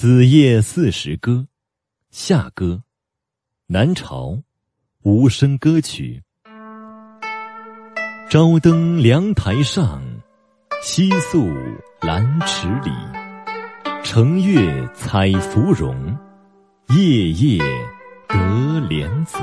[0.00, 1.46] 子夜四时歌，
[2.10, 2.84] 夏歌，
[3.66, 4.40] 南朝，
[5.02, 6.22] 无声歌曲。
[8.30, 10.02] 朝登凉台上，
[10.82, 11.46] 夕宿
[12.00, 12.90] 兰池里。
[14.02, 16.16] 乘月采芙蓉，
[16.96, 17.62] 夜夜
[18.26, 19.36] 得莲子。